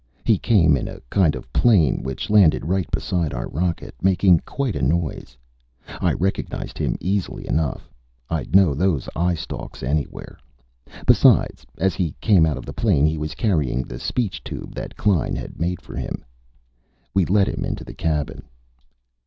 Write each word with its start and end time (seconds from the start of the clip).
He 0.25 0.39
came 0.39 0.75
in 0.75 0.87
a 0.87 0.99
kind 1.11 1.35
of 1.35 1.53
plane, 1.53 2.01
which 2.01 2.31
landed 2.31 2.65
right 2.65 2.89
beside 2.89 3.35
our 3.35 3.47
rocket, 3.47 3.93
making 4.01 4.39
quite 4.47 4.75
a 4.75 4.81
noise. 4.81 5.37
I 5.99 6.13
recognized 6.13 6.79
him 6.79 6.97
easily 6.99 7.47
enough; 7.47 7.87
I'd 8.27 8.55
know 8.55 8.73
those 8.73 9.07
eye 9.15 9.35
stalks 9.35 9.83
anywhere. 9.83 10.39
Besides, 11.05 11.67
as 11.77 11.93
he 11.93 12.15
came 12.19 12.47
out 12.47 12.57
of 12.57 12.65
the 12.65 12.73
plane, 12.73 13.05
he 13.05 13.19
was 13.19 13.35
carrying 13.35 13.83
the 13.83 13.99
speech 13.99 14.43
tube 14.43 14.73
that 14.73 14.97
Klein 14.97 15.35
had 15.35 15.59
made 15.61 15.83
for 15.83 15.95
him. 15.95 16.25
We 17.13 17.23
let 17.25 17.47
him 17.47 17.63
into 17.63 17.83
the 17.83 17.93
cabin. 17.93 18.49